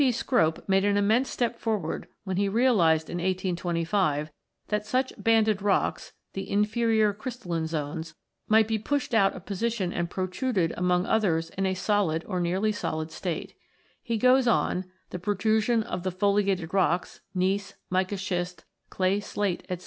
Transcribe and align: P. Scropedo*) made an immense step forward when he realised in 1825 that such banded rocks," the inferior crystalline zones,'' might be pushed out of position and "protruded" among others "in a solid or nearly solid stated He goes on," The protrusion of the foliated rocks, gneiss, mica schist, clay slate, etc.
P. 0.01 0.09
Scropedo*) 0.11 0.63
made 0.67 0.83
an 0.83 0.97
immense 0.97 1.29
step 1.29 1.59
forward 1.59 2.07
when 2.23 2.37
he 2.37 2.49
realised 2.49 3.07
in 3.07 3.17
1825 3.17 4.31
that 4.69 4.83
such 4.83 5.13
banded 5.15 5.61
rocks," 5.61 6.11
the 6.33 6.49
inferior 6.49 7.13
crystalline 7.13 7.67
zones,'' 7.67 8.15
might 8.47 8.67
be 8.67 8.79
pushed 8.79 9.13
out 9.13 9.33
of 9.33 9.45
position 9.45 9.93
and 9.93 10.09
"protruded" 10.09 10.73
among 10.75 11.05
others 11.05 11.51
"in 11.51 11.67
a 11.67 11.75
solid 11.75 12.25
or 12.27 12.39
nearly 12.39 12.71
solid 12.71 13.11
stated 13.11 13.53
He 14.01 14.17
goes 14.17 14.47
on," 14.47 14.85
The 15.11 15.19
protrusion 15.19 15.83
of 15.83 16.01
the 16.01 16.11
foliated 16.11 16.73
rocks, 16.73 17.21
gneiss, 17.35 17.75
mica 17.91 18.17
schist, 18.17 18.65
clay 18.89 19.19
slate, 19.19 19.61
etc. 19.69 19.79